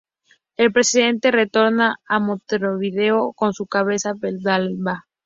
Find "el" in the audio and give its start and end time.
0.57-0.71